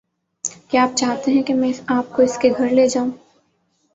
کیا 0.69 0.83
آپ 0.83 0.97
چاہتے 0.97 1.31
ہیں 1.31 1.43
کہ 1.43 1.53
میں 1.53 1.71
آپ 1.87 2.15
کو 2.15 2.21
اس 2.21 2.37
کے 2.37 2.49
گھر 2.57 2.69
لے 2.69 2.87
جاؤں؟ 2.87 3.11